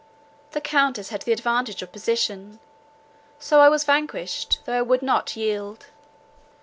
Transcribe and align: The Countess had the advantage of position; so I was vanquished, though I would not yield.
The 0.53 0.61
Countess 0.61 1.09
had 1.09 1.21
the 1.21 1.31
advantage 1.31 1.83
of 1.83 1.91
position; 1.91 2.59
so 3.37 3.61
I 3.61 3.69
was 3.69 3.83
vanquished, 3.83 4.59
though 4.65 4.73
I 4.79 4.81
would 4.81 5.03
not 5.03 5.35
yield. 5.35 5.91